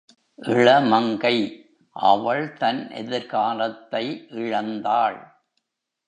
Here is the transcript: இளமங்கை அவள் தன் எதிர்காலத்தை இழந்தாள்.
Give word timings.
இளமங்கை 0.39 1.35
அவள் 1.95 2.53
தன் 2.53 2.89
எதிர்காலத்தை 2.91 4.27
இழந்தாள். 4.31 5.19